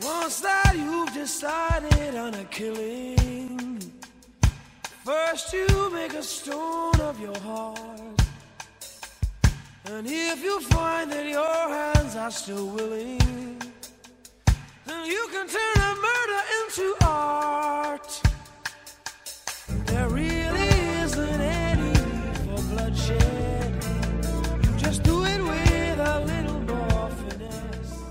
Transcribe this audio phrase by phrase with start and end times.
[0.00, 3.78] Once that you've decided on a killing,
[5.04, 8.22] first you make a stone of your heart.
[9.84, 13.60] And if you find that your hands are still willing,
[14.86, 18.11] then you can turn a murder into art.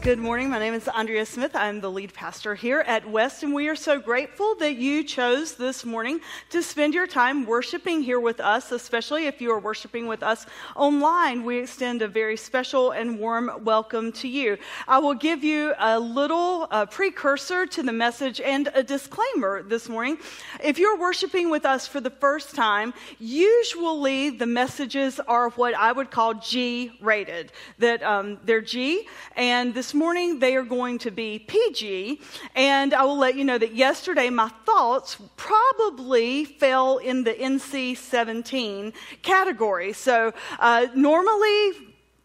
[0.02, 0.50] Good morning.
[0.50, 1.56] My name is Andrea Smith.
[1.56, 5.54] I'm the lead pastor here at West, and we are so grateful that you chose
[5.54, 10.08] this morning to spend your time worshiping here with us, especially if you are worshiping
[10.08, 11.44] with us online.
[11.44, 14.58] We extend a very special and warm welcome to you.
[14.88, 19.88] I will give you a little uh, precursor to the message and a disclaimer this
[19.88, 20.18] morning.
[20.64, 25.92] If you're worshiping with us for the first time, usually the messages are what I
[25.92, 31.12] would call G rated, that um, they're G, and this morning they are going to
[31.12, 32.22] be PG.
[32.56, 37.98] And I will let you know that yesterday my thoughts probably fell in the NC
[37.98, 39.94] 17 category.
[39.94, 41.72] So uh, normally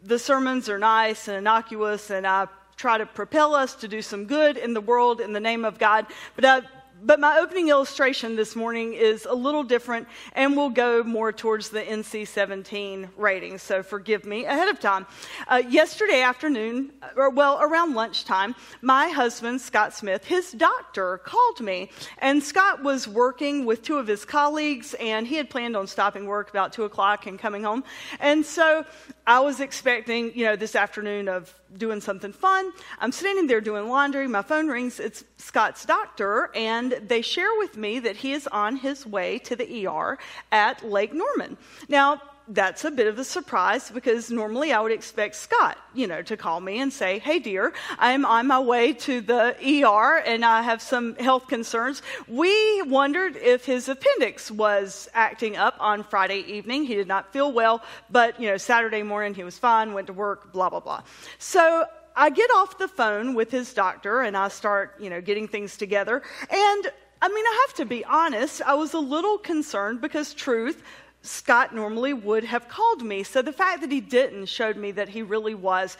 [0.03, 2.47] the sermons are nice and innocuous, and I
[2.77, 5.79] try to propel us to do some good in the world in the name of
[5.79, 6.05] God.
[6.35, 6.61] But I,
[7.03, 11.69] but my opening illustration this morning is a little different and will go more towards
[11.69, 15.05] the NC 17 rating, so forgive me ahead of time.
[15.47, 21.89] Uh, yesterday afternoon, or well, around lunchtime, my husband, Scott Smith, his doctor called me,
[22.19, 26.25] and Scott was working with two of his colleagues, and he had planned on stopping
[26.25, 27.83] work about 2 o'clock and coming home.
[28.19, 28.85] And so
[29.27, 32.71] I was expecting, you know, this afternoon of doing something fun.
[32.99, 34.25] I'm standing there doing laundry.
[34.25, 35.01] My phone rings.
[35.01, 39.57] It's Scott's doctor, and they share with me that he is on his way to
[39.57, 40.17] the ER
[40.53, 41.57] at Lake Norman.
[41.89, 46.21] Now, that's a bit of a surprise because normally I would expect Scott, you know,
[46.23, 50.45] to call me and say, Hey, dear, I'm on my way to the ER and
[50.45, 52.01] I have some health concerns.
[52.27, 56.85] We wondered if his appendix was acting up on Friday evening.
[56.85, 60.13] He did not feel well, but, you know, Saturday morning he was fine, went to
[60.13, 61.03] work, blah, blah, blah.
[61.39, 65.47] So I get off the phone with his doctor and I start, you know, getting
[65.47, 66.23] things together.
[66.49, 66.87] And
[67.21, 70.83] I mean, I have to be honest, I was a little concerned because truth,
[71.21, 73.23] Scott normally would have called me.
[73.23, 75.97] So the fact that he didn't showed me that he really was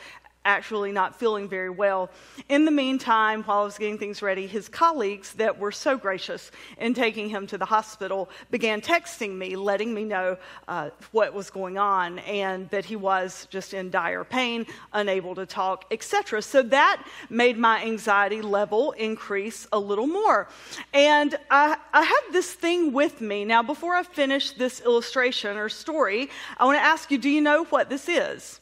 [0.48, 2.10] actually not feeling very well.
[2.48, 6.52] In the meantime, while I was getting things ready, his colleagues that were so gracious
[6.78, 10.38] in taking him to the hospital began texting me, letting me know
[10.68, 15.46] uh, what was going on and that he was just in dire pain, unable to
[15.46, 16.42] talk, etc.
[16.42, 20.48] So that made my anxiety level increase a little more.
[20.94, 23.44] And I, I have this thing with me.
[23.44, 27.42] Now, before I finish this illustration or story, I want to ask you do you
[27.42, 28.62] know what this is?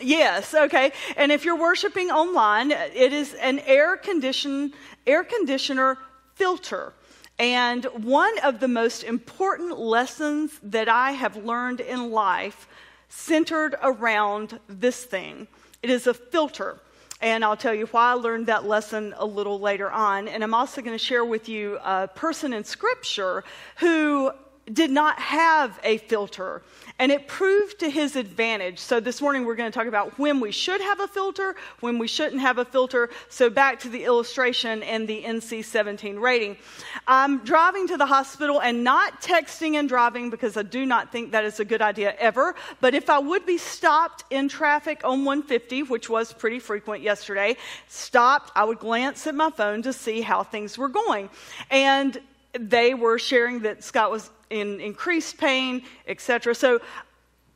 [0.00, 0.92] Yes, okay.
[1.16, 4.72] And if you're worshiping online, it is an air condition
[5.06, 5.98] air conditioner
[6.34, 6.92] filter.
[7.38, 12.68] And one of the most important lessons that I have learned in life
[13.08, 15.46] centered around this thing.
[15.82, 16.78] It is a filter.
[17.20, 20.28] And I'll tell you why I learned that lesson a little later on.
[20.28, 23.44] And I'm also going to share with you a person in Scripture
[23.76, 24.30] who
[24.72, 26.62] did not have a filter,
[26.98, 28.78] and it proved to his advantage.
[28.78, 31.98] So, this morning we're going to talk about when we should have a filter, when
[31.98, 33.10] we shouldn't have a filter.
[33.28, 36.56] So, back to the illustration and the NC 17 rating.
[37.06, 41.32] I'm driving to the hospital and not texting and driving because I do not think
[41.32, 42.54] that is a good idea ever.
[42.80, 47.56] But if I would be stopped in traffic on 150, which was pretty frequent yesterday,
[47.88, 51.30] stopped, I would glance at my phone to see how things were going.
[51.70, 52.20] And
[52.52, 56.54] they were sharing that Scott was in increased pain, etc.
[56.54, 56.80] So,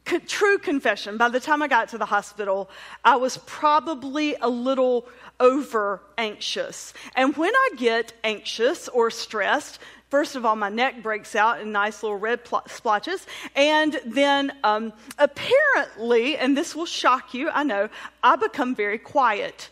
[0.04, 2.70] co- true confession, by the time I got to the hospital,
[3.04, 5.06] I was probably a little
[5.40, 6.92] over anxious.
[7.16, 9.78] And when I get anxious or stressed,
[10.12, 13.26] First of all, my neck breaks out in nice little red pl- splotches.
[13.56, 17.88] And then, um, apparently, and this will shock you, I know,
[18.22, 19.70] I become very quiet.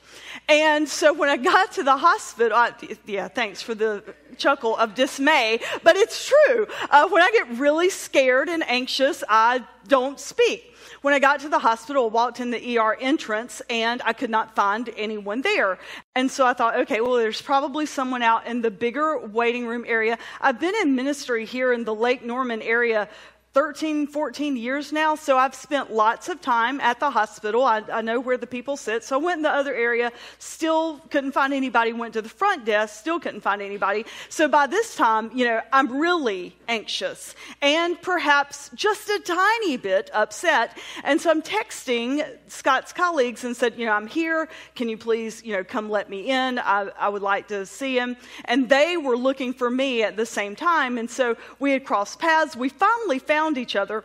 [0.49, 2.73] And so when I got to the hospital, I,
[3.05, 4.03] yeah, thanks for the
[4.39, 6.67] chuckle of dismay, but it's true.
[6.89, 10.70] Uh, when I get really scared and anxious, I don't speak.
[11.03, 14.55] When I got to the hospital, walked in the ER entrance and I could not
[14.55, 15.79] find anyone there.
[16.15, 19.87] And so I thought, okay, well, there's probably someone out in the bigger waiting room
[19.89, 20.19] area.
[20.43, 23.09] I've been in ministry here in the Lake Norman area
[23.53, 27.65] 13, 14 years now, so I've spent lots of time at the hospital.
[27.65, 29.03] I, I, know where the people sit.
[29.03, 32.65] So I went in the other area, still couldn't find anybody, went to the front
[32.65, 34.07] desk, still couldn't find anybody.
[34.29, 40.11] So by this time, you know, I'm really anxious and perhaps just a tiny bit
[40.15, 40.79] upset.
[41.03, 44.49] And so I'm texting Scott's colleagues and said, you know, I'm here.
[44.77, 46.61] Can you please, you know, come let me in?
[46.61, 48.17] I, I would like to see him.
[48.45, 50.99] And they were looking for me at the same time.
[50.99, 52.55] And so we had crossed paths.
[52.55, 54.05] We finally found each other.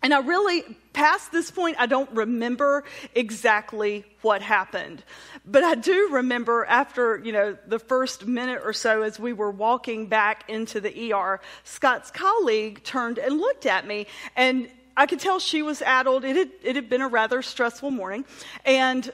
[0.00, 0.62] And I really,
[0.92, 2.84] past this point, I don't remember
[3.16, 5.02] exactly what happened.
[5.44, 9.50] But I do remember after, you know, the first minute or so as we were
[9.50, 14.06] walking back into the ER, Scott's colleague turned and looked at me.
[14.36, 16.24] And I could tell she was addled.
[16.24, 18.24] It had, it had been a rather stressful morning.
[18.64, 19.10] And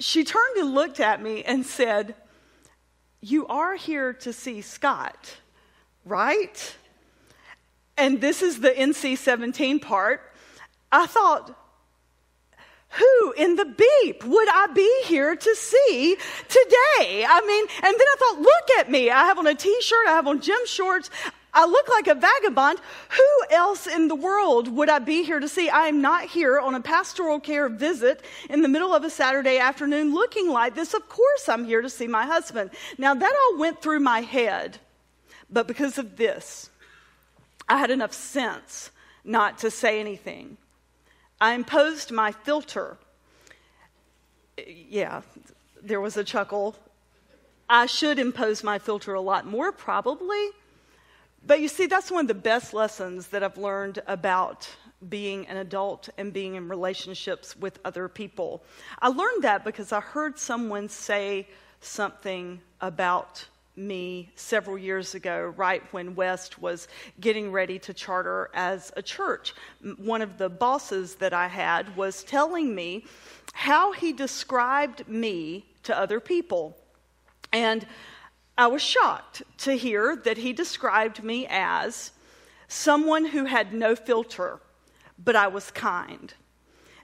[0.00, 2.14] she turned and looked at me and said,
[3.20, 5.36] You are here to see Scott,
[6.06, 6.74] right?
[7.96, 10.20] And this is the NC 17 part,
[10.92, 11.54] I thought,
[12.90, 16.16] who in the beep would I be here to see
[16.48, 17.26] today?
[17.28, 19.10] I mean, and then I thought, look at me.
[19.10, 21.10] I have on a t shirt, I have on gym shorts.
[21.52, 22.80] I look like a vagabond.
[23.10, 25.70] Who else in the world would I be here to see?
[25.70, 29.56] I am not here on a pastoral care visit in the middle of a Saturday
[29.56, 30.92] afternoon looking like this.
[30.92, 32.70] Of course, I'm here to see my husband.
[32.98, 34.78] Now, that all went through my head,
[35.48, 36.68] but because of this,
[37.68, 38.90] I had enough sense
[39.24, 40.56] not to say anything.
[41.40, 42.96] I imposed my filter.
[44.66, 45.22] Yeah,
[45.82, 46.76] there was a chuckle.
[47.68, 50.50] I should impose my filter a lot more, probably.
[51.44, 54.68] But you see, that's one of the best lessons that I've learned about
[55.08, 58.64] being an adult and being in relationships with other people.
[59.00, 61.48] I learned that because I heard someone say
[61.80, 66.88] something about me several years ago, right when West was
[67.20, 69.54] getting ready to charter as a church.
[69.98, 73.04] One of the bosses that I had was telling me
[73.52, 76.76] how he described me to other people.
[77.52, 77.86] And
[78.58, 82.10] I was shocked to hear that he described me as
[82.68, 84.60] someone who had no filter,
[85.22, 86.32] but I was kind.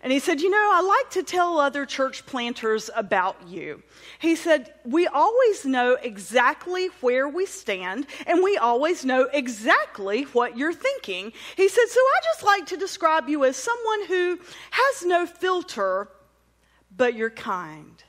[0.03, 3.83] And he said, You know, I like to tell other church planters about you.
[4.19, 10.59] He said, We always know exactly where we stand, and we always know exactly what
[10.59, 11.33] you're thinking.
[11.57, 14.41] He said, So I just like to describe you as someone who
[14.73, 16.09] has no filter,
[16.97, 18.03] but you're kind.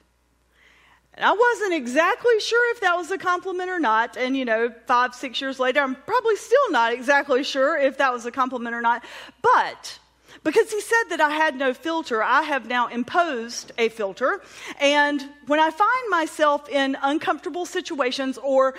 [1.16, 4.18] And I wasn't exactly sure if that was a compliment or not.
[4.18, 8.12] And, you know, five, six years later, I'm probably still not exactly sure if that
[8.12, 9.04] was a compliment or not.
[9.44, 10.00] But
[10.44, 14.42] because he said that I had no filter, I have now imposed a filter.
[14.80, 18.76] And when I find myself in uncomfortable situations or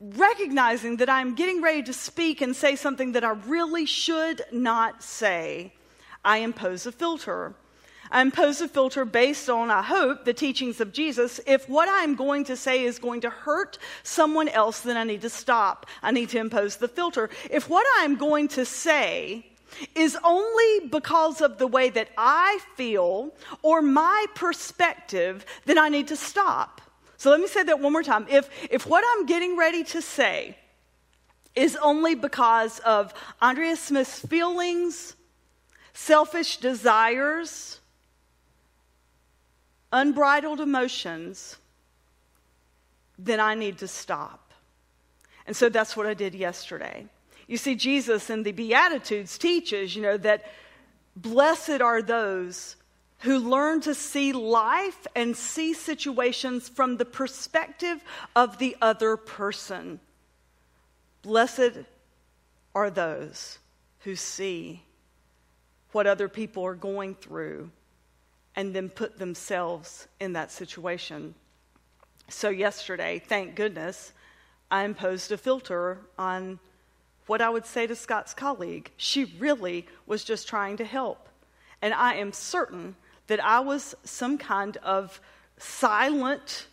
[0.00, 5.02] recognizing that I'm getting ready to speak and say something that I really should not
[5.02, 5.72] say,
[6.24, 7.54] I impose a filter.
[8.10, 11.40] I impose a filter based on, I hope, the teachings of Jesus.
[11.46, 15.22] If what I'm going to say is going to hurt someone else, then I need
[15.22, 15.86] to stop.
[16.02, 17.30] I need to impose the filter.
[17.50, 19.46] If what I'm going to say
[19.94, 23.32] is only because of the way that I feel
[23.62, 26.80] or my perspective, that I need to stop.
[27.16, 28.26] So let me say that one more time.
[28.28, 30.56] If, if what I'm getting ready to say
[31.54, 35.16] is only because of Andrea Smith's feelings,
[35.94, 37.80] selfish desires,
[39.92, 41.56] unbridled emotions,
[43.18, 44.52] then I need to stop.
[45.46, 47.06] And so that's what I did yesterday.
[47.46, 50.44] You see, Jesus in the Beatitudes teaches, you know, that
[51.14, 52.76] blessed are those
[53.20, 58.02] who learn to see life and see situations from the perspective
[58.34, 60.00] of the other person.
[61.22, 61.84] Blessed
[62.74, 63.58] are those
[64.00, 64.82] who see
[65.92, 67.70] what other people are going through
[68.54, 71.34] and then put themselves in that situation.
[72.28, 74.12] So, yesterday, thank goodness,
[74.70, 76.58] I imposed a filter on
[77.26, 78.90] what I would say to Scott's colleague.
[78.96, 81.28] She really was just trying to help.
[81.82, 85.20] And I am certain that I was some kind of
[85.58, 86.66] silent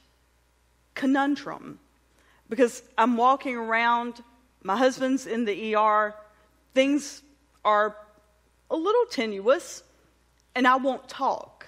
[0.95, 1.79] conundrum
[2.49, 4.21] because I'm walking around,
[4.61, 6.13] my husband's in the ER,
[6.73, 7.21] things
[7.65, 7.95] are
[8.69, 9.83] a little tenuous,
[10.55, 11.67] and I won't talk.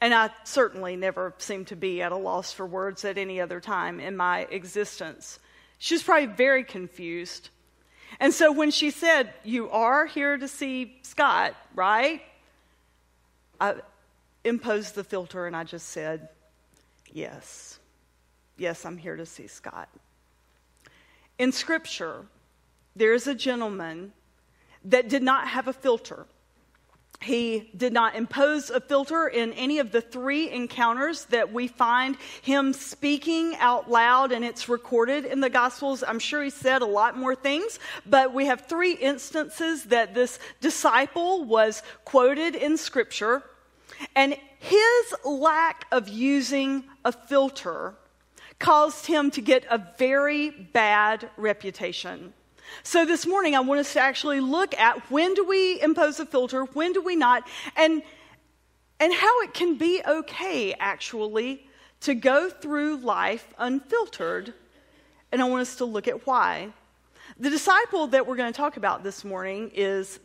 [0.00, 3.60] And I certainly never seem to be at a loss for words at any other
[3.60, 5.38] time in my existence.
[5.78, 7.50] She was probably very confused.
[8.22, 12.22] And so when she said, You are here to see Scott, right?
[13.60, 13.74] I
[14.44, 16.28] imposed the filter and I just said,
[17.12, 17.80] Yes.
[18.56, 19.88] Yes, I'm here to see Scott.
[21.36, 22.26] In Scripture,
[22.94, 24.12] there's a gentleman
[24.84, 26.26] that did not have a filter.
[27.22, 32.16] He did not impose a filter in any of the three encounters that we find
[32.42, 36.02] him speaking out loud, and it's recorded in the Gospels.
[36.06, 40.38] I'm sure he said a lot more things, but we have three instances that this
[40.60, 43.42] disciple was quoted in Scripture,
[44.16, 47.94] and his lack of using a filter
[48.58, 52.32] caused him to get a very bad reputation.
[52.82, 56.26] So this morning, I want us to actually look at when do we impose a
[56.26, 58.02] filter, when do we not, and,
[58.98, 61.66] and how it can be okay, actually,
[62.00, 64.54] to go through life unfiltered.
[65.30, 66.72] And I want us to look at why.
[67.38, 70.18] The disciple that we're going to talk about this morning is,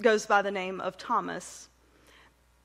[0.00, 1.68] goes by the name of Thomas.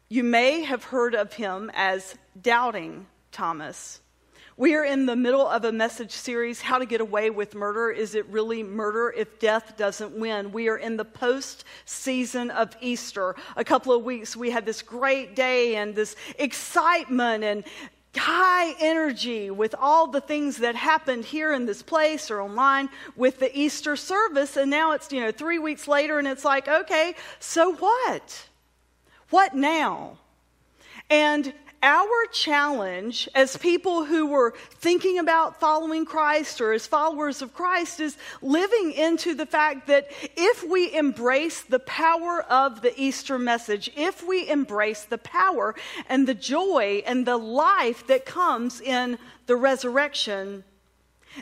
[0.10, 4.02] You may have heard of him as Doubting Thomas.
[4.58, 7.90] We are in the middle of a message series, How to Get Away with Murder.
[7.90, 10.52] Is it really murder if death doesn't win?
[10.52, 13.36] We are in the post season of Easter.
[13.56, 17.64] A couple of weeks, we had this great day and this excitement and
[18.14, 23.40] high energy with all the things that happened here in this place or online with
[23.40, 24.58] the Easter service.
[24.58, 28.50] And now it's, you know, three weeks later and it's like, okay, so what?
[29.30, 30.18] What now?
[31.10, 37.54] And our challenge as people who were thinking about following Christ or as followers of
[37.54, 43.40] Christ is living into the fact that if we embrace the power of the Easter
[43.40, 45.76] message, if we embrace the power
[46.08, 50.64] and the joy and the life that comes in the resurrection,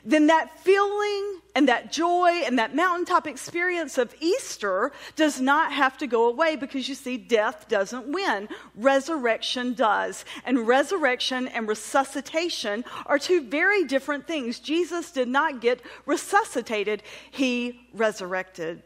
[0.03, 5.98] then that feeling and that joy and that mountaintop experience of Easter does not have
[5.98, 8.48] to go away because you see, death doesn't win.
[8.75, 10.25] Resurrection does.
[10.46, 14.60] And resurrection and resuscitation are two very different things.
[14.60, 18.84] Jesus did not get resuscitated, he resurrected.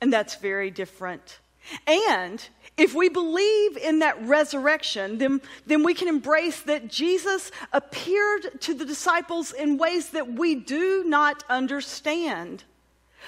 [0.00, 1.40] And that's very different.
[1.86, 2.46] And
[2.78, 8.74] if we believe in that resurrection, then, then we can embrace that Jesus appeared to
[8.74, 12.64] the disciples in ways that we do not understand.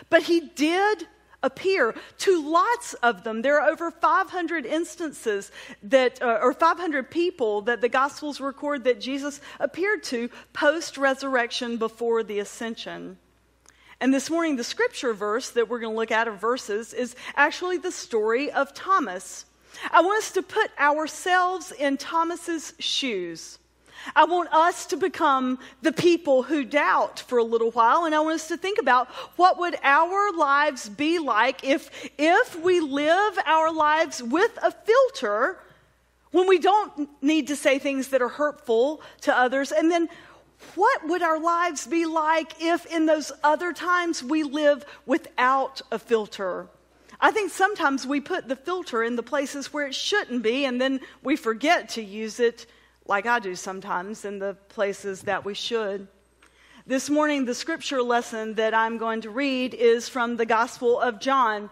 [0.09, 1.07] But he did
[1.43, 3.43] appear to lots of them.
[3.43, 5.51] There are over 500 instances
[5.83, 11.77] that, uh, or 500 people that the Gospels record that Jesus appeared to post resurrection
[11.77, 13.19] before the ascension.
[14.01, 17.15] And this morning, the scripture verse that we're going to look at, or verses, is
[17.37, 19.45] actually the story of Thomas.
[19.93, 23.59] I want us to put ourselves in Thomas's shoes.
[24.17, 28.21] I want us to become the people who doubt for a little while, and I
[28.21, 33.39] want us to think about what would our lives be like if, if we live
[33.45, 35.59] our lives with a filter
[36.31, 40.09] when we don't need to say things that are hurtful to others, and then
[40.75, 45.99] what would our lives be like if in those other times we live without a
[45.99, 46.69] filter?
[47.21, 50.81] I think sometimes we put the filter in the places where it shouldn't be, and
[50.81, 52.67] then we forget to use it,
[53.07, 56.09] like I do sometimes, in the places that we should.
[56.87, 61.21] This morning, the scripture lesson that I'm going to read is from the Gospel of
[61.21, 61.69] John.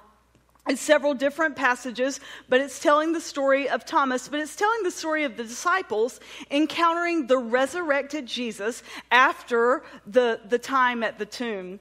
[0.69, 4.91] It's several different passages, but it's telling the story of Thomas, but it's telling the
[4.91, 6.21] story of the disciples
[6.51, 11.81] encountering the resurrected Jesus after the, the time at the tomb.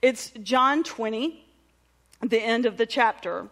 [0.00, 1.44] It's John 20,
[2.22, 3.48] the end of the chapter.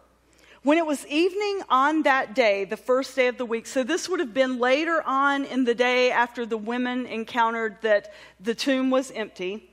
[0.62, 4.08] When it was evening on that day, the first day of the week, so this
[4.08, 8.90] would have been later on in the day after the women encountered that the tomb
[8.90, 9.68] was empty,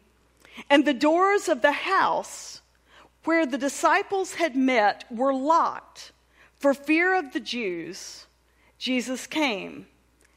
[0.71, 2.61] and the doors of the house
[3.27, 6.13] where the disciples had met were locked
[6.55, 8.25] for fear of the Jews,
[8.77, 9.85] Jesus came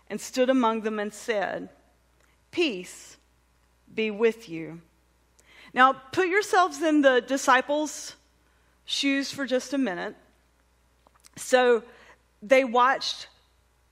[0.08, 1.68] and stood among them and said,
[2.50, 3.16] Peace
[3.94, 4.80] be with you.
[5.72, 8.16] Now, put yourselves in the disciples'
[8.84, 10.16] shoes for just a minute.
[11.36, 11.84] So
[12.42, 13.28] they watched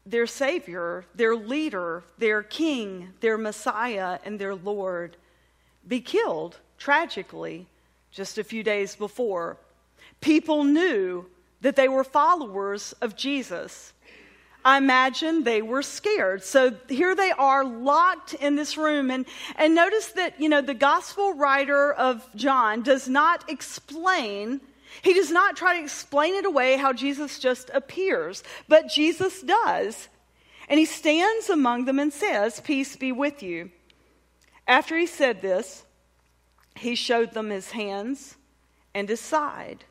[0.05, 5.17] their Savior, their leader, their King, their Messiah, and their Lord
[5.87, 7.69] be killed tragically
[8.11, 9.59] just a few days before.
[10.21, 11.27] People knew
[11.61, 13.93] that they were followers of Jesus.
[14.65, 16.43] I imagine they were scared.
[16.43, 19.11] So here they are locked in this room.
[19.11, 19.25] And,
[19.57, 24.61] and notice that, you know, the gospel writer of John does not explain,
[25.03, 30.09] he does not try to explain it away how Jesus just appears, but Jesus does.
[30.69, 33.71] And he stands among them and says, Peace be with you.
[34.67, 35.85] After he said this,
[36.79, 38.37] he showed them his hands
[38.95, 39.85] and his side.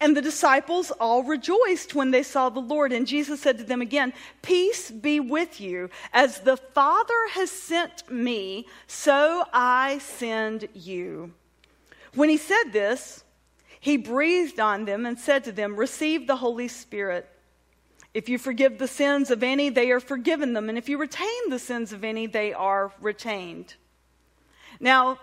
[0.00, 2.92] And the disciples all rejoiced when they saw the Lord.
[2.92, 5.90] And Jesus said to them again, Peace be with you.
[6.12, 11.32] As the Father has sent me, so I send you.
[12.14, 13.24] When he said this,
[13.80, 17.28] he breathed on them and said to them, Receive the Holy Spirit.
[18.14, 20.68] If you forgive the sins of any, they are forgiven them.
[20.68, 23.74] And if you retain the sins of any, they are retained.
[24.78, 25.18] Now,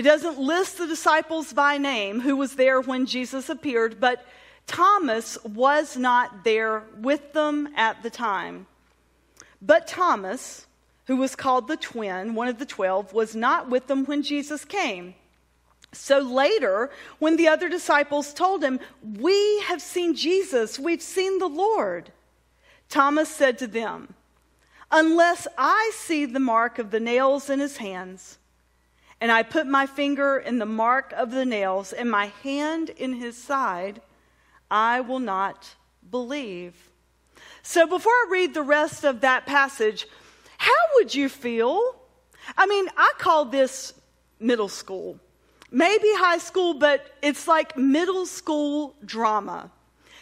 [0.00, 4.24] it doesn't list the disciples by name who was there when Jesus appeared, but
[4.66, 8.66] Thomas was not there with them at the time.
[9.60, 10.66] But Thomas,
[11.04, 14.64] who was called the twin, one of the twelve, was not with them when Jesus
[14.64, 15.16] came.
[15.92, 16.88] So later,
[17.18, 18.80] when the other disciples told him,
[19.18, 22.10] We have seen Jesus, we've seen the Lord,
[22.88, 24.14] Thomas said to them,
[24.90, 28.38] Unless I see the mark of the nails in his hands,
[29.20, 33.14] and I put my finger in the mark of the nails and my hand in
[33.14, 34.00] his side,
[34.70, 35.74] I will not
[36.10, 36.90] believe.
[37.62, 40.06] So before I read the rest of that passage,
[40.58, 41.96] how would you feel?
[42.56, 43.94] I mean, I call this
[44.38, 45.18] middle school
[45.70, 49.70] maybe high school, but it's like middle school drama.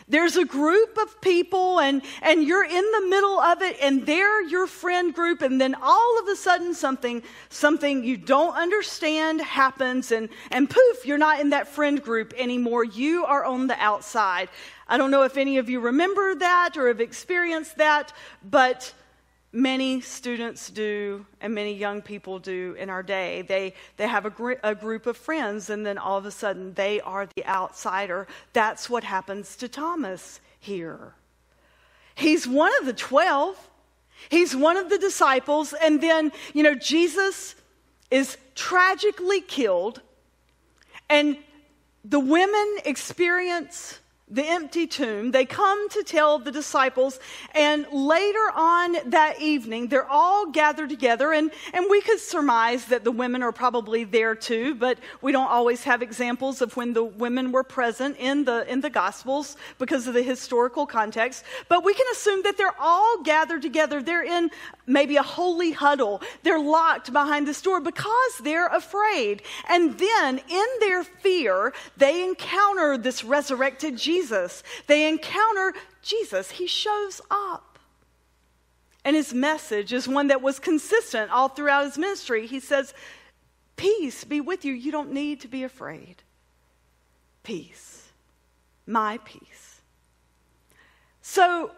[0.08, 4.42] There's a group of people and, and you're in the middle of it and they're
[4.42, 10.10] your friend group and then all of a sudden something, something you don't understand happens
[10.10, 12.84] and, and poof, you're not in that friend group anymore.
[12.84, 14.48] You are on the outside.
[14.88, 18.94] I don't know if any of you remember that or have experienced that, but
[19.52, 23.42] many students do and many young people do in our day.
[23.42, 26.74] They, they have a, gr- a group of friends, and then all of a sudden
[26.74, 28.26] they are the outsider.
[28.52, 31.14] That's what happens to Thomas here.
[32.14, 33.70] He's one of the 12,
[34.28, 37.54] he's one of the disciples, and then, you know, Jesus
[38.10, 40.00] is tragically killed,
[41.08, 41.36] and
[42.04, 45.30] the women experience the empty tomb.
[45.30, 47.18] They come to tell the disciples,
[47.54, 53.04] and later on that evening, they're all gathered together, and, and we could surmise that
[53.04, 57.04] the women are probably there too, but we don't always have examples of when the
[57.04, 61.44] women were present in the, in the Gospels because of the historical context.
[61.68, 64.02] But we can assume that they're all gathered together.
[64.02, 64.50] They're in
[64.86, 66.20] maybe a holy huddle.
[66.42, 69.42] They're locked behind this door because they're afraid.
[69.68, 74.17] And then, in their fear, they encounter this resurrected Jesus.
[74.18, 74.62] Jesus.
[74.86, 76.50] They encounter Jesus.
[76.50, 77.78] He shows up.
[79.04, 82.46] And his message is one that was consistent all throughout his ministry.
[82.46, 82.94] He says,
[83.76, 84.72] Peace be with you.
[84.72, 86.16] You don't need to be afraid.
[87.44, 88.08] Peace.
[88.86, 89.80] My peace.
[91.22, 91.70] So,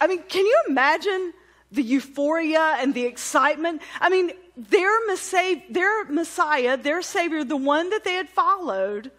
[0.00, 1.32] I mean, can you imagine
[1.72, 3.82] the euphoria and the excitement?
[4.00, 9.10] I mean, their Messiah, their, Messiah, their Savior, the one that they had followed,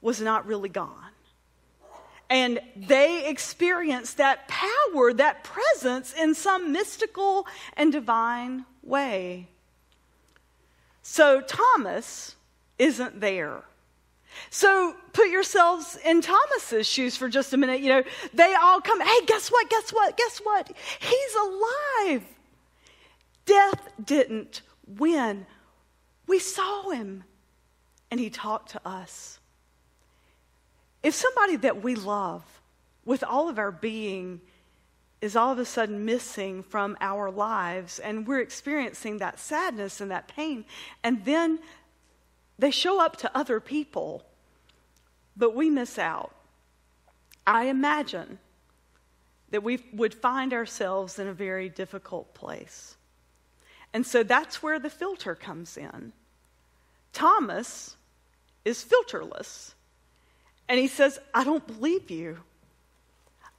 [0.00, 1.07] was not really gone.
[2.30, 9.48] And they experience that power, that presence in some mystical and divine way.
[11.02, 12.36] So Thomas
[12.78, 13.62] isn't there.
[14.50, 17.80] So put yourselves in Thomas's shoes for just a minute.
[17.80, 18.02] You know,
[18.34, 19.70] they all come, hey, guess what?
[19.70, 20.16] Guess what?
[20.16, 20.70] Guess what?
[21.00, 22.24] He's alive.
[23.46, 25.46] Death didn't win.
[26.26, 27.24] We saw him,
[28.10, 29.37] and he talked to us.
[31.02, 32.42] If somebody that we love
[33.04, 34.40] with all of our being
[35.20, 40.10] is all of a sudden missing from our lives and we're experiencing that sadness and
[40.10, 40.64] that pain,
[41.02, 41.58] and then
[42.58, 44.24] they show up to other people,
[45.36, 46.34] but we miss out.
[47.46, 48.38] I imagine
[49.50, 52.96] that we would find ourselves in a very difficult place.
[53.94, 56.12] And so that's where the filter comes in.
[57.12, 57.96] Thomas
[58.64, 59.72] is filterless.
[60.68, 62.38] And he says, I don't believe you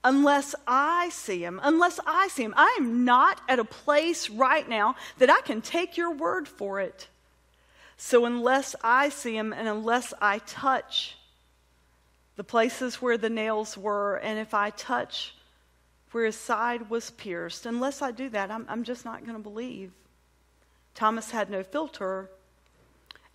[0.02, 1.60] unless I see him.
[1.62, 2.54] Unless I see him.
[2.56, 6.80] I am not at a place right now that I can take your word for
[6.80, 7.08] it.
[7.96, 11.16] So unless I see him and unless I touch
[12.36, 15.34] the places where the nails were, and if I touch
[16.12, 19.42] where his side was pierced, unless I do that, I'm, I'm just not going to
[19.42, 19.92] believe.
[20.94, 22.30] Thomas had no filter.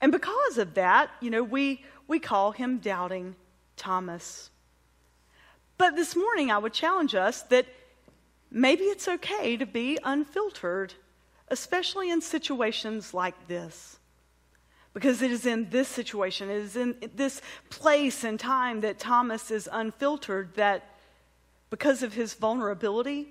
[0.02, 3.36] And because of that, you know, we, we call him doubting
[3.76, 4.50] Thomas.
[5.78, 7.66] But this morning, I would challenge us that
[8.50, 10.94] maybe it's okay to be unfiltered,
[11.50, 14.00] especially in situations like this.
[14.94, 19.52] Because it is in this situation, it is in this place and time that Thomas
[19.52, 20.96] is unfiltered, that
[21.70, 23.28] because of his vulnerability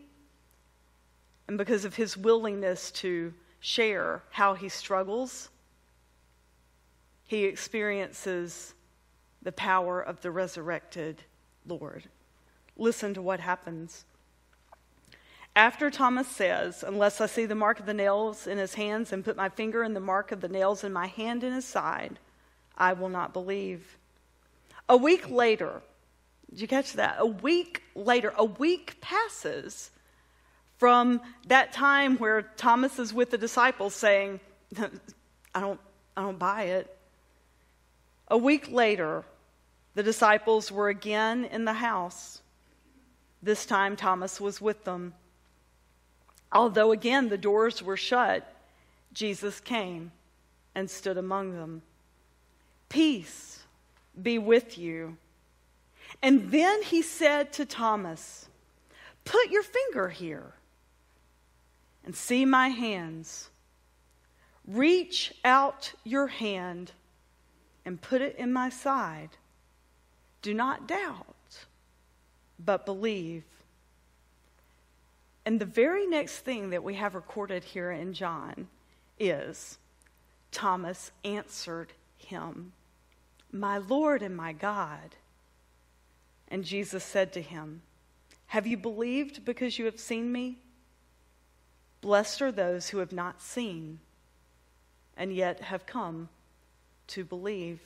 [1.49, 5.49] and because of his willingness to share how he struggles,
[7.25, 8.75] he experiences
[9.45, 11.23] the power of the resurrected
[11.67, 12.05] Lord.
[12.77, 14.05] Listen to what happens.
[15.57, 19.25] After Thomas says, Unless I see the mark of the nails in his hands and
[19.25, 22.19] put my finger in the mark of the nails in my hand in his side,
[22.77, 23.97] I will not believe.
[24.89, 25.83] A week later,
[26.51, 27.17] did you catch that?
[27.19, 29.91] A week later, a week passes
[30.79, 34.41] from that time where Thomas is with the disciples saying,
[35.55, 35.81] I don't,
[36.17, 36.97] I don't buy it.
[38.29, 39.25] A week later,
[39.95, 42.41] the disciples were again in the house.
[43.43, 45.15] This time, Thomas was with them.
[46.53, 48.51] Although again the doors were shut,
[49.13, 50.13] Jesus came
[50.75, 51.83] and stood among them.
[52.89, 53.63] Peace
[54.21, 55.17] be with you.
[56.23, 58.49] And then he said to Thomas,
[59.25, 60.55] Put your finger here
[62.05, 63.51] and see my hands.
[64.67, 66.93] Reach out your hand
[67.85, 69.31] and put it in my side.
[70.45, 71.65] Do not doubt,
[72.63, 73.45] but believe.
[75.47, 78.69] And the very next thing that we have recorded here in John
[79.19, 79.79] is
[80.53, 82.73] Thomas answered him,
[83.51, 85.17] My Lord and my God.
[86.49, 87.81] And Jesus said to him,
[88.49, 90.59] Have you believed because you have seen me?
[92.03, 93.99] Blessed are those who have not seen
[95.17, 96.29] and yet have come
[97.07, 97.81] to believe.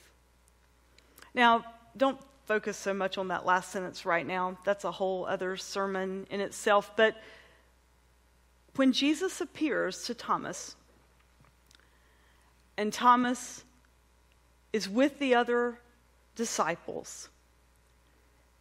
[1.35, 1.65] Now,
[1.97, 2.19] don't
[2.49, 4.57] focus so much on that last sentence right now.
[4.65, 6.97] That's a whole other sermon in itself.
[6.97, 7.15] But
[8.77, 10.75] when Jesus appears to Thomas,
[12.79, 13.65] and Thomas
[14.73, 15.79] is with the other
[16.37, 17.29] disciples,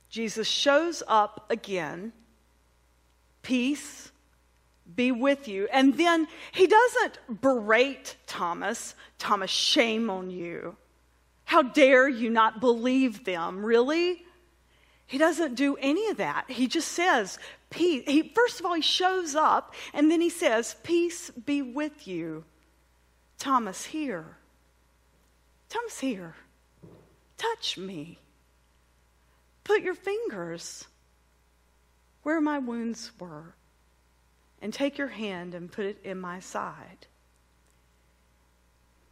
[0.09, 2.11] Jesus shows up again,
[3.41, 4.11] peace
[4.95, 5.69] be with you.
[5.71, 10.75] And then he doesn't berate Thomas, Thomas, shame on you.
[11.47, 13.65] How dare you not believe them?
[13.65, 14.21] Really?
[15.05, 16.43] He doesn't do any of that.
[16.49, 18.03] He just says, peace.
[18.05, 22.43] He, first of all, he shows up and then he says, Peace be with you.
[23.39, 24.25] Thomas, here.
[25.69, 26.35] Thomas, here.
[27.37, 28.19] Touch me.
[29.63, 30.85] Put your fingers
[32.23, 33.55] where my wounds were
[34.61, 37.07] and take your hand and put it in my side.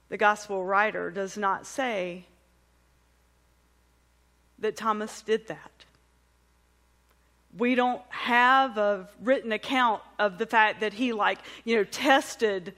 [0.09, 2.25] The gospel writer does not say
[4.59, 5.85] that Thomas did that.
[7.57, 12.73] We don't have a written account of the fact that he, like, you know, tested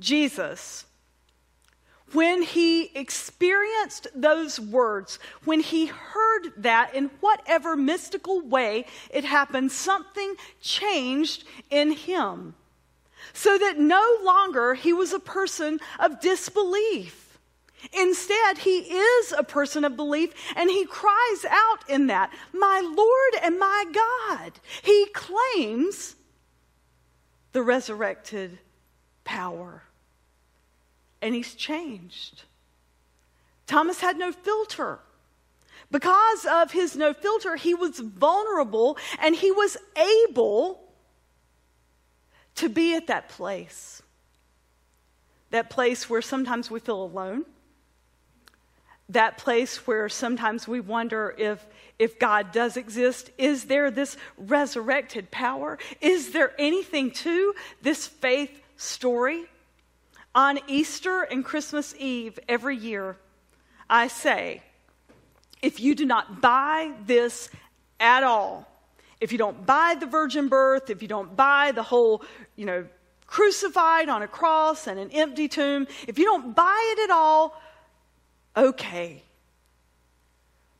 [0.00, 0.84] Jesus
[2.12, 9.70] when he experienced those words, when he heard that in whatever mystical way it happened,
[9.72, 12.54] something changed in him.
[13.32, 17.38] So that no longer he was a person of disbelief.
[17.92, 23.44] Instead, he is a person of belief and he cries out in that, My Lord
[23.44, 24.52] and my God.
[24.82, 26.16] He claims
[27.52, 28.58] the resurrected
[29.24, 29.82] power
[31.22, 32.42] and he's changed.
[33.66, 35.00] Thomas had no filter.
[35.90, 40.87] Because of his no filter, he was vulnerable and he was able
[42.58, 44.02] to be at that place.
[45.50, 47.44] That place where sometimes we feel alone.
[49.08, 51.64] That place where sometimes we wonder if,
[51.98, 53.30] if God does exist.
[53.38, 55.78] Is there this resurrected power?
[56.00, 59.46] Is there anything to this faith story?
[60.34, 63.16] On Easter and Christmas Eve every year,
[63.88, 64.62] I say,
[65.62, 67.48] if you do not buy this
[67.98, 68.70] at all,
[69.20, 72.22] if you don't buy the virgin birth, if you don't buy the whole,
[72.56, 72.86] you know,
[73.26, 77.60] crucified on a cross and an empty tomb, if you don't buy it at all,
[78.56, 79.22] okay.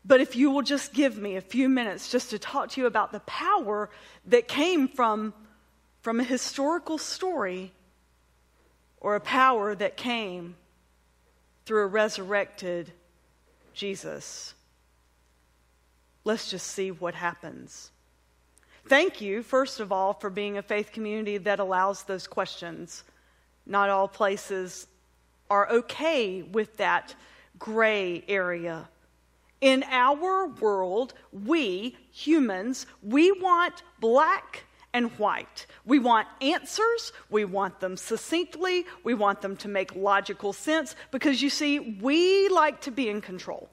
[0.05, 2.87] But if you will just give me a few minutes just to talk to you
[2.87, 3.91] about the power
[4.27, 5.35] that came from,
[6.01, 7.73] from a historical story
[9.01, 10.57] or a power that came
[11.67, 12.93] through a resurrected
[13.75, 14.55] Jesus.
[16.25, 17.91] Let's just see what happens.
[18.89, 23.05] Thank you, first of all, for being a faith community that allows those questions.
[23.67, 24.87] Not all places
[25.51, 27.15] are okay with that
[27.59, 28.89] gray area.
[29.61, 35.67] In our world, we humans, we want black and white.
[35.85, 37.13] We want answers.
[37.29, 38.87] We want them succinctly.
[39.05, 43.21] We want them to make logical sense because you see, we like to be in
[43.21, 43.69] control.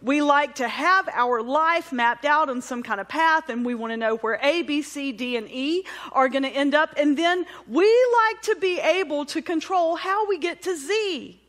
[0.00, 3.74] We like to have our life mapped out on some kind of path, and we
[3.74, 6.94] want to know where A, B, C, D, and E are going to end up.
[6.96, 7.84] And then we
[8.28, 11.40] like to be able to control how we get to Z.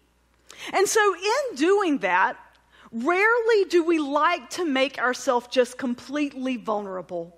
[0.73, 2.37] And so, in doing that,
[2.91, 7.37] rarely do we like to make ourselves just completely vulnerable.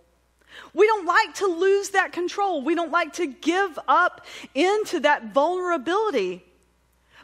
[0.74, 2.62] We don't like to lose that control.
[2.62, 6.43] We don't like to give up into that vulnerability.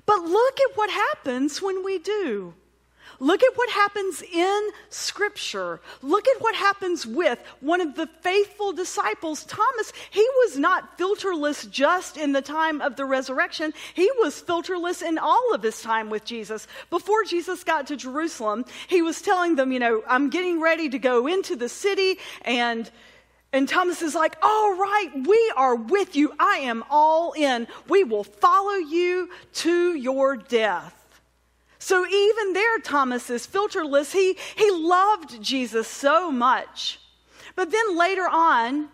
[0.05, 2.53] But look at what happens when we do.
[3.19, 5.79] Look at what happens in Scripture.
[6.01, 9.91] Look at what happens with one of the faithful disciples, Thomas.
[10.11, 15.17] He was not filterless just in the time of the resurrection, he was filterless in
[15.17, 16.67] all of his time with Jesus.
[16.89, 20.99] Before Jesus got to Jerusalem, he was telling them, You know, I'm getting ready to
[20.99, 22.89] go into the city, and
[23.53, 26.33] and Thomas is like, All right, we are with you.
[26.39, 27.67] I am all in.
[27.87, 30.96] We will follow you to your death.
[31.79, 34.11] So even there, Thomas is filterless.
[34.11, 36.99] He, he loved Jesus so much.
[37.55, 38.89] But then later on,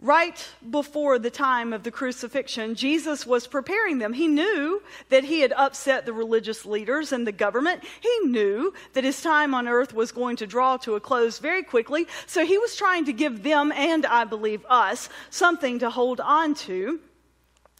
[0.00, 4.12] right before the time of the crucifixion, Jesus was preparing them.
[4.12, 7.84] He knew that he had upset the religious leaders and the government.
[8.00, 11.62] He knew that his time on earth was going to draw to a close very
[11.62, 12.06] quickly.
[12.26, 16.54] So he was trying to give them, and I believe us, something to hold on
[16.54, 17.00] to.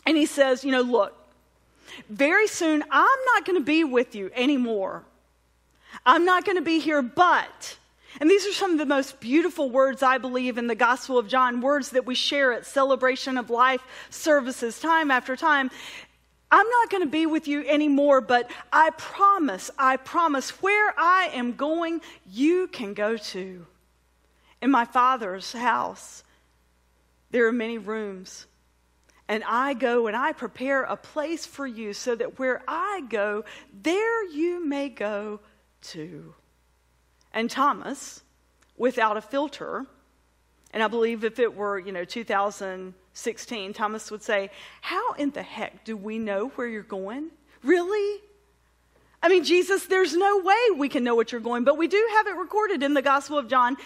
[0.06, 1.16] And he says, You know, look,
[2.08, 5.04] very soon, I'm not going to be with you anymore.
[6.06, 7.76] I'm not going to be here, but.
[8.20, 11.28] And these are some of the most beautiful words, I believe, in the Gospel of
[11.28, 15.70] John, words that we share at celebration of life services time after time.
[16.50, 21.30] I'm not going to be with you anymore, but I promise, I promise, where I
[21.32, 23.66] am going, you can go to.
[24.60, 26.24] In my Father's house,
[27.30, 28.46] there are many rooms
[29.30, 33.44] and I go and I prepare a place for you so that where I go,
[33.80, 35.38] there you may go
[35.80, 36.34] too.
[37.32, 38.24] And Thomas,
[38.76, 39.86] without a filter,
[40.72, 45.44] and I believe if it were, you know, 2016, Thomas would say, How in the
[45.44, 47.30] heck do we know where you're going?
[47.62, 48.20] Really?
[49.22, 52.04] I mean, Jesus, there's no way we can know what you're going, but we do
[52.16, 53.76] have it recorded in the Gospel of John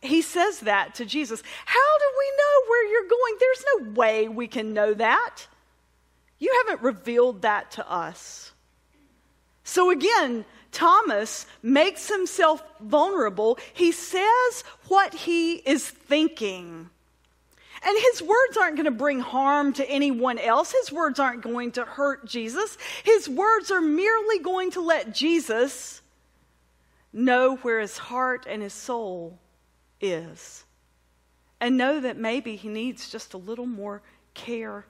[0.00, 1.42] he says that to Jesus.
[1.64, 3.34] How do we know where you're going?
[3.40, 5.46] There's no way we can know that.
[6.38, 8.52] You haven't revealed that to us.
[9.64, 13.58] So again, Thomas makes himself vulnerable.
[13.74, 16.90] He says what he is thinking.
[17.84, 20.72] And his words aren't going to bring harm to anyone else.
[20.72, 22.76] His words aren't going to hurt Jesus.
[23.04, 26.02] His words are merely going to let Jesus
[27.12, 29.38] know where his heart and his soul
[30.00, 30.64] is.
[31.60, 34.02] And know that maybe he needs just a little more
[34.34, 34.86] care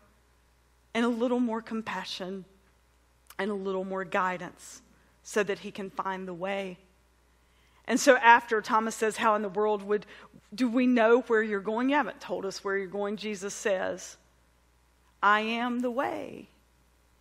[0.94, 2.44] and a little more compassion
[3.38, 4.82] and a little more guidance
[5.22, 6.78] so that he can find the way.
[7.86, 10.04] And so after Thomas says, How in the world would
[10.54, 11.90] do we know where you're going?
[11.90, 13.16] You haven't told us where you're going.
[13.16, 14.16] Jesus says,
[15.22, 16.48] I am the way.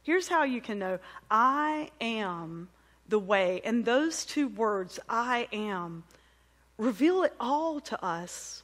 [0.04, 2.70] Here's how you can know I am
[3.08, 3.62] the way.
[3.64, 6.04] And those two words, I am,
[6.78, 8.64] reveal it all to us.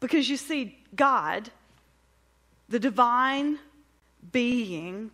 [0.00, 1.50] Because you see, God,
[2.68, 3.58] the divine
[4.32, 5.10] being,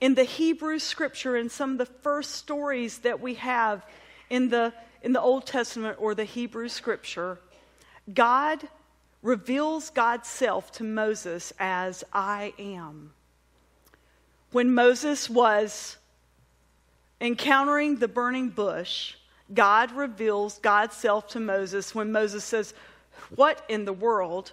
[0.00, 3.84] in the Hebrew scripture, in some of the first stories that we have
[4.30, 7.38] in the, in the Old Testament or the Hebrew scripture,
[8.12, 8.66] God
[9.22, 13.12] reveals God's self to Moses as I am.
[14.52, 15.96] When Moses was
[17.20, 19.14] encountering the burning bush,
[19.52, 22.74] God reveals God's self to Moses when Moses says,
[23.34, 24.52] What in the world?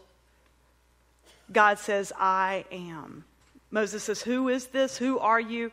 [1.51, 3.25] God says, I am.
[3.71, 4.97] Moses says, Who is this?
[4.97, 5.71] Who are you?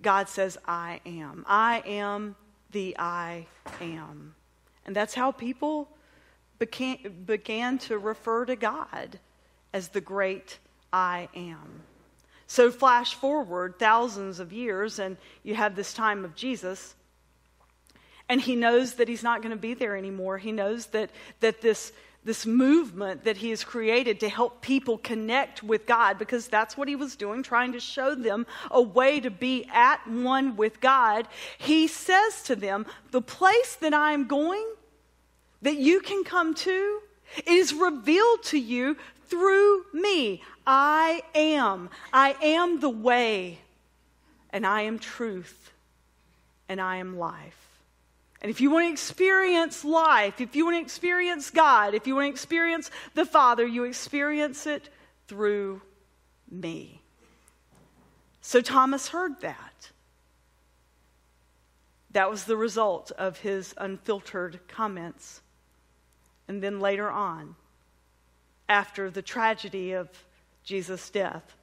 [0.00, 1.44] God says, I am.
[1.46, 2.36] I am
[2.72, 3.46] the I
[3.80, 4.34] am.
[4.84, 5.88] And that's how people
[6.58, 9.18] began, began to refer to God
[9.72, 10.58] as the great
[10.92, 11.82] I am.
[12.46, 16.94] So, flash forward thousands of years, and you have this time of Jesus.
[18.32, 20.38] And he knows that he's not going to be there anymore.
[20.38, 21.92] He knows that, that this,
[22.24, 26.88] this movement that he has created to help people connect with God, because that's what
[26.88, 31.28] he was doing, trying to show them a way to be at one with God.
[31.58, 34.66] He says to them, The place that I'm going,
[35.60, 37.00] that you can come to,
[37.46, 40.42] is revealed to you through me.
[40.66, 41.90] I am.
[42.14, 43.58] I am the way,
[44.48, 45.70] and I am truth,
[46.66, 47.61] and I am life.
[48.42, 52.16] And if you want to experience life, if you want to experience God, if you
[52.16, 54.88] want to experience the Father, you experience it
[55.28, 55.80] through
[56.50, 57.00] me.
[58.40, 59.90] So Thomas heard that.
[62.10, 65.40] That was the result of his unfiltered comments.
[66.48, 67.54] And then later on,
[68.68, 70.08] after the tragedy of
[70.64, 71.56] Jesus' death,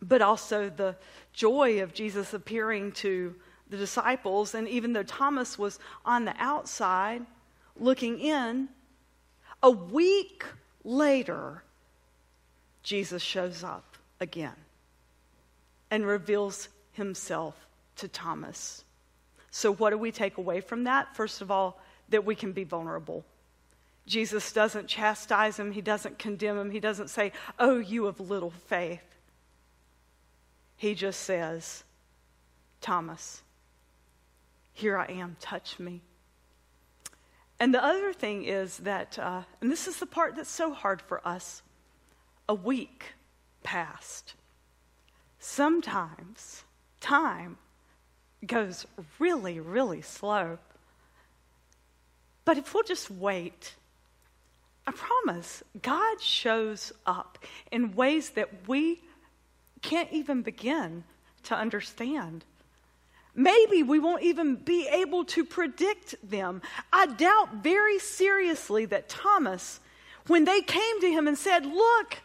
[0.00, 0.96] but also the
[1.32, 3.34] joy of Jesus appearing to
[3.72, 7.24] the disciples, and even though Thomas was on the outside
[7.80, 8.68] looking in,
[9.62, 10.44] a week
[10.84, 11.62] later,
[12.82, 14.54] Jesus shows up again
[15.90, 17.56] and reveals himself
[17.96, 18.84] to Thomas.
[19.50, 21.16] So, what do we take away from that?
[21.16, 21.80] First of all,
[22.10, 23.24] that we can be vulnerable.
[24.06, 28.50] Jesus doesn't chastise him, he doesn't condemn him, he doesn't say, Oh, you of little
[28.50, 29.00] faith.
[30.76, 31.84] He just says,
[32.82, 33.42] Thomas,
[34.72, 36.02] here I am, touch me.
[37.60, 41.00] And the other thing is that, uh, and this is the part that's so hard
[41.00, 41.62] for us
[42.48, 43.04] a week
[43.62, 44.34] passed.
[45.38, 46.64] Sometimes
[47.00, 47.58] time
[48.44, 48.86] goes
[49.18, 50.58] really, really slow.
[52.44, 53.74] But if we'll just wait,
[54.86, 57.38] I promise God shows up
[57.70, 59.00] in ways that we
[59.80, 61.04] can't even begin
[61.44, 62.44] to understand.
[63.34, 66.60] Maybe we won't even be able to predict them.
[66.92, 69.80] I doubt very seriously that Thomas,
[70.26, 72.18] when they came to him and said, Look,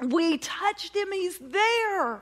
[0.00, 2.20] we touched him, he's there.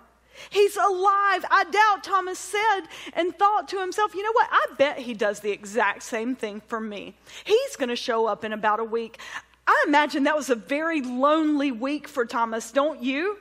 [0.51, 1.45] He's alive.
[1.51, 2.83] I doubt Thomas said
[3.15, 4.49] and thought to himself, you know what?
[4.51, 7.15] I bet he does the exact same thing for me.
[7.45, 9.19] He's going to show up in about a week.
[9.67, 13.39] I imagine that was a very lonely week for Thomas, don't you?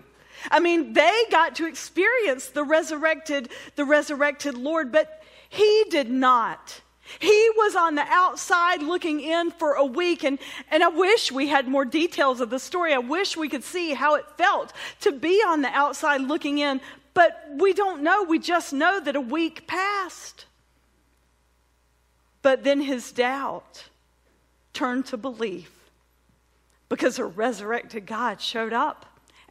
[0.51, 6.81] I mean, they got to experience the resurrected, the resurrected Lord, but he did not.
[7.19, 10.39] He was on the outside looking in for a week, and,
[10.71, 12.93] and I wish we had more details of the story.
[12.93, 16.81] I wish we could see how it felt to be on the outside looking in,
[17.13, 18.23] but we don't know.
[18.23, 20.45] We just know that a week passed.
[22.41, 23.85] But then his doubt
[24.73, 25.71] turned to belief
[26.89, 29.05] because a resurrected God showed up.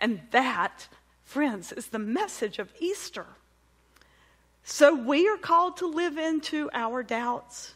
[0.04, 0.86] And that,
[1.24, 3.24] friends, is the message of Easter.
[4.62, 7.72] So we are called to live into our doubts.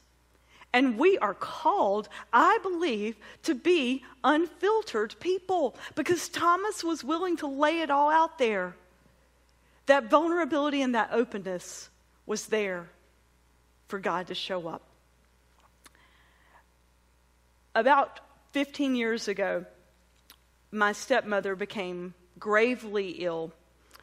[0.70, 7.46] And we are called, I believe, to be unfiltered people because Thomas was willing to
[7.46, 8.76] lay it all out there.
[9.86, 11.88] That vulnerability and that openness
[12.26, 12.90] was there
[13.86, 14.82] for God to show up.
[17.74, 18.20] About
[18.52, 19.64] 15 years ago,
[20.70, 23.52] my stepmother became gravely ill.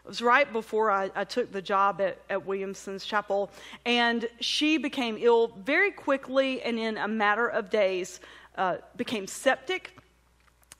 [0.03, 3.49] It was right before I, I, took the job at, at Williamson's Chapel,
[3.85, 8.19] and she became ill very quickly and in a matter of days
[8.55, 9.97] uh, became septic,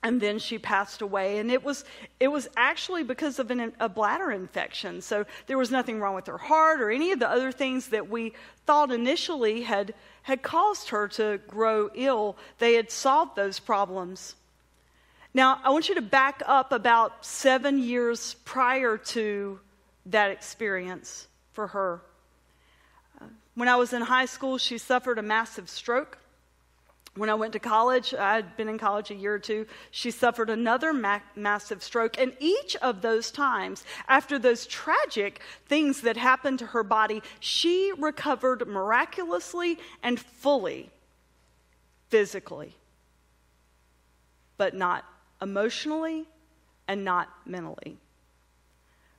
[0.04, 1.40] and then she passed away.
[1.40, 1.86] And it was,
[2.20, 5.02] it was actually because of an, a bladder infection.
[5.02, 8.08] So there was nothing wrong with her heart or any of the other things that
[8.08, 8.34] we
[8.68, 12.38] thought initially had, had caused her to grow ill.
[12.60, 14.36] They had solved those problems.
[15.36, 19.60] Now, I want you to back up about seven years prior to
[20.06, 22.02] that experience for her.
[23.20, 26.20] Uh, when I was in high school, she suffered a massive stroke.
[27.16, 30.50] When I went to college, I'd been in college a year or two, she suffered
[30.50, 32.18] another ma- massive stroke.
[32.18, 37.92] And each of those times, after those tragic things that happened to her body, she
[37.98, 40.92] recovered miraculously and fully,
[42.08, 42.78] physically,
[44.56, 45.04] but not
[45.46, 46.26] emotionally
[46.88, 47.98] and not mentally.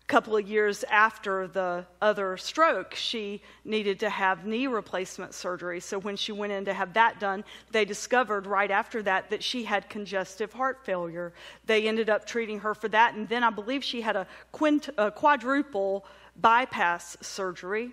[0.02, 5.80] A couple of years after the other stroke, she needed to have knee replacement surgery.
[5.80, 9.42] So when she went in to have that done, they discovered right after that that
[9.42, 11.32] she had congestive heart failure.
[11.64, 14.90] They ended up treating her for that, and then I believe she had a, quint-
[14.98, 16.04] a quadruple
[16.36, 17.92] bypass surgery.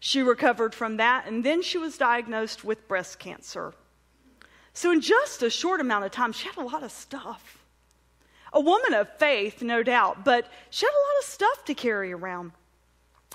[0.00, 3.72] She recovered from that, and then she was diagnosed with breast cancer.
[4.78, 7.58] So, in just a short amount of time, she had a lot of stuff.
[8.52, 12.12] A woman of faith, no doubt, but she had a lot of stuff to carry
[12.12, 12.52] around.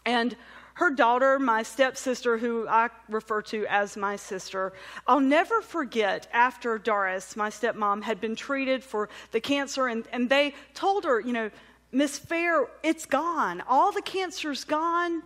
[0.06, 0.38] And
[0.76, 4.72] her daughter, my stepsister, who I refer to as my sister,
[5.06, 10.30] I'll never forget after Doris, my stepmom, had been treated for the cancer, and, and
[10.30, 11.52] they told her, you know,
[11.92, 13.62] Miss Fair, it's gone.
[13.68, 15.24] All the cancer's gone.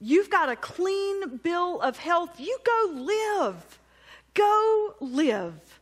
[0.00, 2.40] You've got a clean bill of health.
[2.40, 3.78] You go live.
[4.34, 5.80] Go live.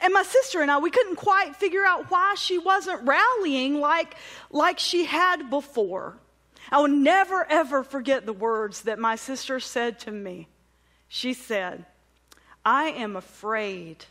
[0.00, 4.14] And my sister and I, we couldn't quite figure out why she wasn't rallying like,
[4.50, 6.18] like she had before.
[6.70, 10.48] I will never, ever forget the words that my sister said to me.
[11.08, 11.86] She said,
[12.64, 14.04] I am afraid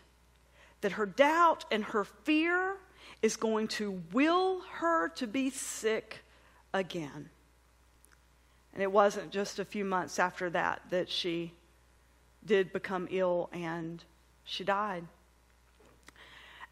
[0.81, 2.75] that her doubt and her fear
[3.21, 6.19] is going to will her to be sick
[6.73, 7.29] again.
[8.73, 11.53] And it wasn't just a few months after that that she
[12.49, 14.03] did become ill and
[14.43, 15.05] she died.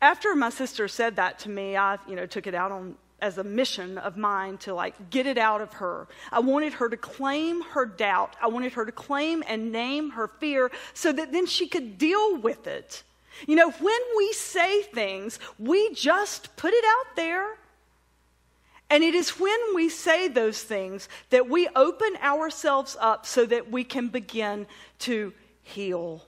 [0.02, 3.38] After my sister said that to me, I, you know, took it out on as
[3.38, 6.08] a mission of mine to like get it out of her.
[6.32, 8.36] I wanted her to claim her doubt.
[8.42, 12.38] I wanted her to claim and name her fear so that then she could deal
[12.38, 13.04] with it.
[13.48, 17.58] You know, when we say things, we just put it out there
[18.90, 23.70] And it is when we say those things that we open ourselves up so that
[23.70, 24.66] we can begin
[25.00, 25.34] to
[25.68, 26.26] heal.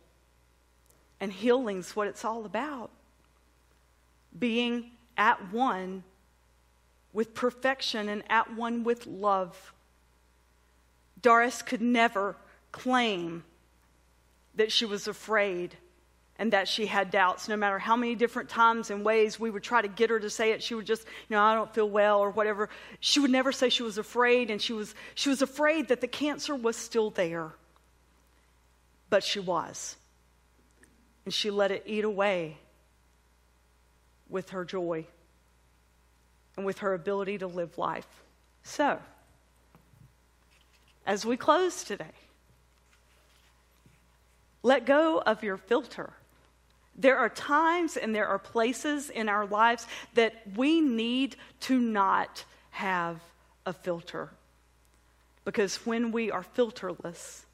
[1.20, 2.92] And healing's what it's all about
[4.38, 6.04] being at one
[7.12, 9.74] with perfection and at one with love.
[11.22, 12.36] Doris could never
[12.72, 13.44] claim
[14.56, 15.76] that she was afraid
[16.38, 17.50] and that she had doubts.
[17.50, 20.30] No matter how many different times and ways we would try to get her to
[20.30, 22.70] say it, she would just, you know, I don't feel well or whatever.
[23.02, 26.08] She would never say she was afraid, and she was, she was afraid that the
[26.08, 27.52] cancer was still there.
[29.10, 29.96] But she was.
[31.26, 32.58] And she let it eat away
[34.30, 35.06] with her joy
[36.56, 38.08] and with her ability to live life.
[38.64, 39.00] So,
[41.06, 42.06] as we close today,
[44.62, 46.14] let go of your filter.
[46.96, 52.44] There are times and there are places in our lives that we need to not
[52.72, 53.22] have
[53.66, 54.30] a filter.
[55.46, 57.46] Because when we are filterless,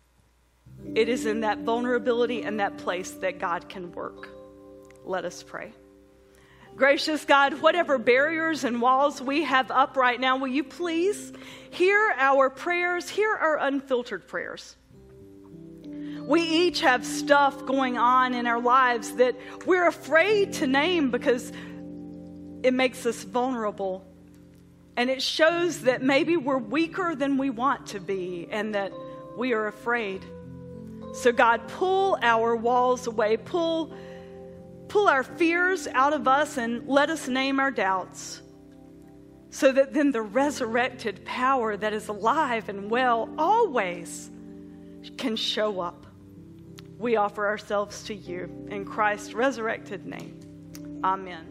[0.95, 4.30] it is in that vulnerability and that place that God can work.
[5.03, 5.73] Let us pray.
[6.76, 11.32] Gracious God, whatever barriers and walls we have up right now, will you please
[11.69, 14.76] hear our prayers, hear our unfiltered prayers?
[16.26, 21.51] We each have stuff going on in our lives that we're afraid to name because
[22.63, 24.03] it makes us vulnerable.
[24.97, 28.91] And it shows that maybe we're weaker than we want to be and that
[29.38, 30.26] we are afraid.
[31.16, 33.93] So, God, pull our walls away, pull,
[34.88, 38.41] pull our fears out of us, and let us name our doubts.
[39.49, 44.30] So that then the resurrected power that is alive and well always
[45.18, 46.05] can show up
[46.97, 50.39] we offer ourselves to you in Christ's resurrected name.
[51.03, 51.45] Amen.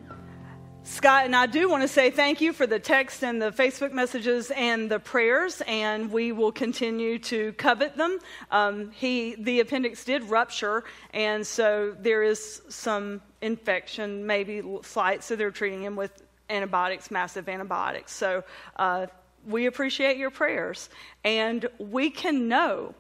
[0.87, 3.93] Scott and I do want to say thank you for the text and the Facebook
[3.93, 8.19] messages and the prayers, and we will continue to covet them.
[8.51, 15.37] Um, he, the appendix did rupture, and so there is some infection, maybe slight, so
[15.37, 18.13] they're treating him with antibiotics, massive antibiotics.
[18.13, 18.45] So
[18.77, 19.07] uh,
[19.47, 20.91] we appreciate your prayers,
[21.25, 22.95] and we can know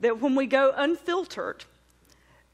[0.00, 1.64] that when we go unfiltered,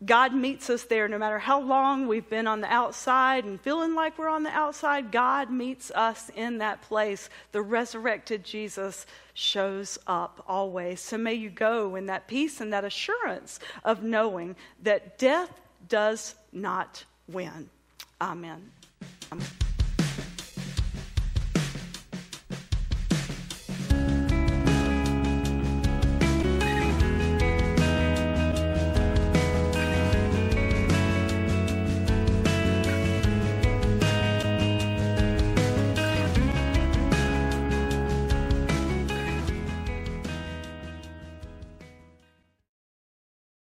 [0.05, 3.95] God meets us there no matter how long we've been on the outside and feeling
[3.95, 5.11] like we're on the outside.
[5.11, 7.31] God meets us in that place.
[7.53, 11.01] The resurrected Jesus shows up always.
[11.01, 15.51] So may you go in that peace and that assurance of knowing that death
[15.89, 17.71] does not win.
[18.21, 18.71] Amen.
[19.33, 19.47] Amen.